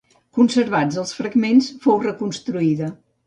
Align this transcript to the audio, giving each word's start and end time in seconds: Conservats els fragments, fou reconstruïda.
Conservats 0.37 0.97
els 1.01 1.11
fragments, 1.17 1.69
fou 1.85 2.01
reconstruïda. 2.07 2.89